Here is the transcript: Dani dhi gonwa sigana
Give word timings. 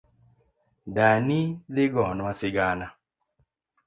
Dani 0.95 1.39
dhi 1.73 1.83
gonwa 1.93 2.31
sigana 2.39 2.87